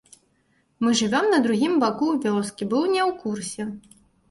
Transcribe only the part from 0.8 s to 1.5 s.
Мы жывём на